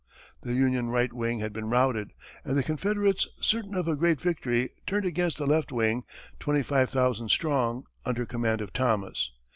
[0.41, 2.13] The Union right wing had been routed,
[2.43, 6.05] and the Confederates, certain of a great victory, turned against the left wing,
[6.39, 9.29] twenty five thousand strong, under command of Thomas.